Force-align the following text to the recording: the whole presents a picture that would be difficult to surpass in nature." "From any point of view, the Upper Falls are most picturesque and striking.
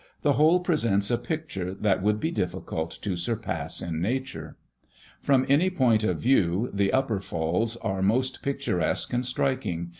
the 0.23 0.33
whole 0.33 0.59
presents 0.61 1.11
a 1.11 1.15
picture 1.19 1.75
that 1.75 2.01
would 2.01 2.19
be 2.19 2.31
difficult 2.31 2.89
to 2.89 3.15
surpass 3.15 3.83
in 3.83 4.01
nature." 4.01 4.57
"From 5.21 5.45
any 5.47 5.69
point 5.69 6.03
of 6.03 6.17
view, 6.19 6.71
the 6.73 6.91
Upper 6.91 7.19
Falls 7.19 7.77
are 7.77 8.01
most 8.01 8.41
picturesque 8.41 9.13
and 9.13 9.23
striking. 9.23 9.89